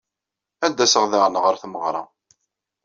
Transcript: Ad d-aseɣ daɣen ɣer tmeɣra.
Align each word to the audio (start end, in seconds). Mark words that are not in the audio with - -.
Ad 0.65 0.73
d-aseɣ 0.77 1.05
daɣen 1.11 1.35
ɣer 1.43 1.55
tmeɣra. 1.61 2.03